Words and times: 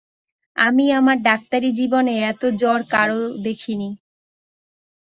আমি 0.57 0.85
আমার 0.91 1.17
ডাক্তারি 1.21 1.69
জীবনে 1.79 2.13
এত 2.31 2.41
জ্বর 2.61 2.79
কারো 2.91 3.21
দেখি 3.45 3.73
নি। 3.75 3.89